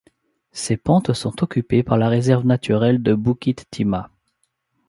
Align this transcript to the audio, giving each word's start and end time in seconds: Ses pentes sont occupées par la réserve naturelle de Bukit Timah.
Ses 0.51 0.77
pentes 0.77 1.13
sont 1.13 1.43
occupées 1.43 1.83
par 1.83 1.95
la 1.95 2.09
réserve 2.09 2.43
naturelle 2.43 3.03
de 3.03 3.13
Bukit 3.13 3.55
Timah. 3.69 4.09